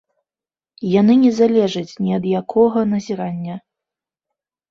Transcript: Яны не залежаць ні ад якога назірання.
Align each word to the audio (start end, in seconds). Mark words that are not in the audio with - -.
Яны 0.99 1.13
не 1.23 1.31
залежаць 1.39 1.99
ні 2.05 2.11
ад 2.17 2.25
якога 2.41 2.79
назірання. 2.93 3.55